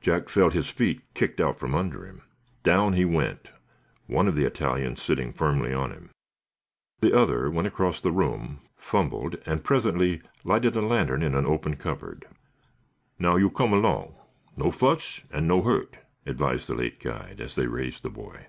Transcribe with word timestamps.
Jack 0.00 0.28
felt 0.28 0.54
his 0.54 0.68
feet 0.68 1.02
kicked 1.14 1.40
out 1.40 1.56
from 1.56 1.72
under 1.72 2.04
him. 2.04 2.22
Down 2.64 2.94
he 2.94 3.04
went, 3.04 3.52
one 4.08 4.26
of 4.26 4.34
the 4.34 4.44
Italians 4.44 5.00
sitting 5.00 5.32
firmly 5.32 5.72
on 5.72 5.92
him. 5.92 6.10
The 7.00 7.16
other 7.16 7.48
went 7.48 7.68
across 7.68 8.00
the 8.00 8.10
room, 8.10 8.58
fumbled, 8.76 9.36
and 9.46 9.62
presently 9.62 10.20
lighted 10.42 10.74
a 10.74 10.82
lantern 10.82 11.22
in 11.22 11.36
an 11.36 11.46
open 11.46 11.76
cupboard. 11.76 12.26
"Now, 13.20 13.36
you 13.36 13.50
come 13.50 13.72
along, 13.72 14.16
no 14.56 14.72
fuss 14.72 15.22
and 15.30 15.46
no 15.46 15.62
hurt," 15.62 15.96
advised 16.26 16.66
the 16.66 16.74
late 16.74 16.98
guide, 16.98 17.40
as 17.40 17.54
they 17.54 17.68
raised 17.68 18.02
the 18.02 18.10
boy. 18.10 18.48